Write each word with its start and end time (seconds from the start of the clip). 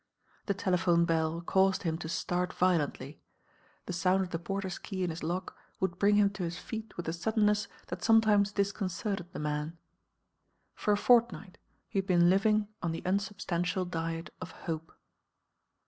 The 0.47 0.55
telephone 0.55 1.05
bell 1.05 1.41
cauted 1.43 1.83
him 1.83 1.99
to 1.99 2.07
ttart 2.07 2.53
violently, 2.53 3.21
the 3.85 3.93
tound 3.93 4.23
of 4.23 4.29
the 4.31 4.39
DR. 4.39 4.41
TALUS 4.41 4.41
PRESCRIBES 4.41 4.47
porter's 4.47 4.79
key 4.79 5.03
m 5.03 5.09
his 5.11 5.21
lock 5.21 5.55
would 5.79 5.99
bring 5.99 6.15
him 6.15 6.31
to 6.31 6.41
his 6.43 6.57
feet 6.57 6.97
with 6.97 7.07
a 7.07 7.11
suddenneM 7.11 7.67
that 7.89 8.03
sometimes 8.03 8.51
disconcerted 8.51 9.31
the 9.31 9.37
man. 9.37 9.77
For 10.73 10.91
a 10.91 10.97
fortnight 10.97 11.59
he 11.87 11.99
had 11.99 12.07
been 12.07 12.31
living 12.31 12.67
on 12.81 12.93
the 12.93 13.03
unsubstantial 13.05 13.85
diet 13.85 14.31
of 14.41 14.49
hope. 14.65 14.91